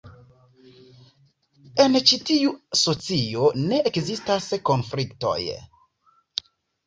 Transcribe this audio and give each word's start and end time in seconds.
En 1.83 1.97
ĉi 2.11 2.17
tiu 2.29 2.53
socio 2.81 3.51
ne 3.65 3.81
ekzistas 3.91 4.47
konfliktoj. 4.71 5.37